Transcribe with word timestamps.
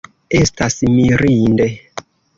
Estas 0.37 0.79
mirinde. 0.95 1.69